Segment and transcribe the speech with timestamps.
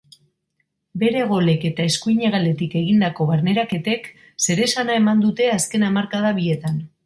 [1.03, 4.11] Bere golek eta eskuin hegaletik egindako barneraketek
[4.49, 6.85] zeresana eman dute azken hamarkada bietan.